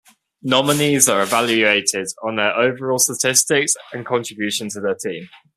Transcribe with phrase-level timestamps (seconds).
[0.41, 5.29] Nominees are evaluated on their overall statistics and contribution to the team.